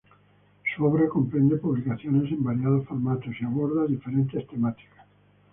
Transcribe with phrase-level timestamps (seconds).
[0.75, 5.05] Su obra comprende publicaciones en variados formatos y aborda diferentes temáticas.